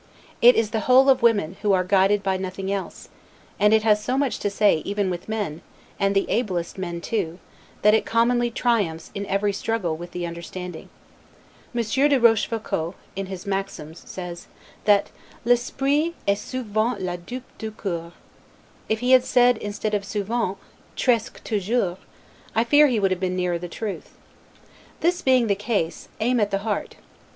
[0.41, 3.09] It is the whole of women, who are guided by nothing else:
[3.59, 5.61] and it has so much to say, even with men,
[5.99, 7.37] and the ablest men too,
[7.83, 10.89] that it commonly triumphs in every struggle with the understanding.
[11.71, 14.47] Monsieur de Rochefoucault, in his "Maxims," says,
[14.85, 15.11] that
[15.45, 18.13] 'l'esprit est souvent la dupe du coeur.'
[18.89, 20.57] If he had said, instead of 'souvent,
[20.95, 21.99] tresque toujours',
[22.55, 24.17] I fear he would have been nearer the truth.
[25.01, 26.95] This being the case, aim at the heart.